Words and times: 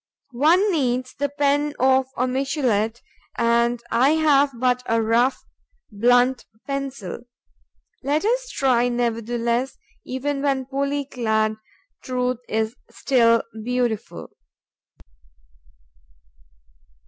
One 0.39 0.71
needs 0.71 1.13
the 1.13 1.29
pen 1.29 1.75
of 1.77 2.07
a 2.17 2.25
Michelet; 2.27 3.03
and 3.37 3.79
I 3.91 4.15
have 4.15 4.49
but 4.59 4.81
a 4.87 4.99
rough, 4.99 5.43
blunt 5.91 6.47
pencil. 6.65 7.19
Let 8.01 8.25
us 8.25 8.49
try, 8.49 8.89
nevertheless: 8.89 9.77
even 10.03 10.41
when 10.41 10.65
poorly 10.65 11.05
clad, 11.05 11.53
truth 12.01 12.39
is 12.49 12.75
still 12.89 13.43
beautiful. 13.63 14.31